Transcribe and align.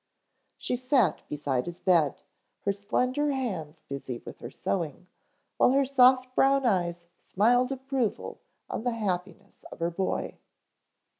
She 0.57 0.75
sat 0.77 1.21
beside 1.29 1.67
his 1.67 1.77
bed, 1.77 2.23
her 2.61 2.73
slender 2.73 3.33
hands 3.33 3.81
busy 3.87 4.17
with 4.25 4.39
her 4.39 4.49
sewing, 4.49 5.05
while 5.57 5.73
her 5.73 5.85
soft 5.85 6.33
brown 6.33 6.65
eyes 6.65 7.03
smiled 7.21 7.71
approval 7.71 8.39
on 8.67 8.83
the 8.83 8.93
happiness 8.95 9.63
of 9.71 9.77
her 9.77 9.91
boy. 9.91 10.39